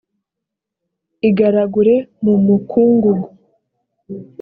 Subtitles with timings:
[1.29, 3.27] igaragure mu mukungugu